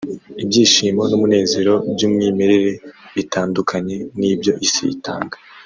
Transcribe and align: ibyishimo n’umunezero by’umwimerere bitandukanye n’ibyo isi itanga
ibyishimo 0.43 1.01
n’umunezero 1.09 1.73
by’umwimerere 1.93 2.71
bitandukanye 3.15 3.95
n’ibyo 4.19 4.51
isi 4.65 4.83
itanga 4.95 5.35